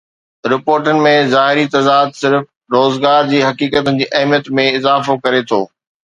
رپورٽن 0.51 1.01
۾ 1.07 1.11
ظاهري 1.33 1.65
تضاد 1.75 2.17
صرف 2.21 2.47
روزگار 2.77 3.29
جي 3.35 3.43
حقيقتن 3.49 4.01
جي 4.01 4.09
اهميت 4.23 4.53
۾ 4.63 4.69
اضافو 4.81 5.21
ڪري 5.29 5.45
ٿو 5.55 5.63